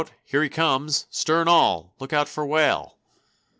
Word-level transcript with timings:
Here 0.25 0.41
he 0.41 0.49
comes! 0.49 1.05
Stern 1.11 1.47
all! 1.47 1.93
Look 1.99 2.11
out 2.11 2.27
for 2.27 2.43
whale!" 2.43 2.97